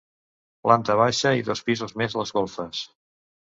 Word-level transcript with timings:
Planta 0.67 0.95
baixa 1.01 1.35
i 1.41 1.47
dos 1.51 1.63
pisos 1.69 1.95
més 2.03 2.19
les 2.23 2.35
golfes. 2.41 2.85